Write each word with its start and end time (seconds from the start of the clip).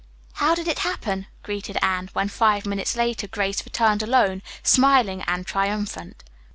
"How 0.33 0.55
did 0.55 0.67
it 0.67 0.79
happen?" 0.79 1.27
greeted 1.43 1.77
Anne, 1.79 2.09
when 2.13 2.27
five 2.27 2.65
minutes 2.65 2.95
later 2.95 3.27
Grace 3.27 3.63
returned 3.65 4.01
alone, 4.01 4.41
smiling 4.63 5.21
and 5.27 5.45
triumphant. 5.45 6.23